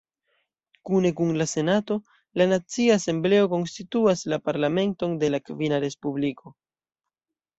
Kune 0.89 1.09
kun 1.17 1.33
la 1.41 1.45
Senato, 1.51 1.97
la 2.41 2.47
Nacia 2.53 2.95
Asembleo 3.01 3.51
konstituas 3.51 4.25
la 4.33 4.41
Parlamenton 4.49 5.13
de 5.25 5.29
la 5.37 5.43
Kvina 5.51 5.83
Respubliko. 5.87 6.55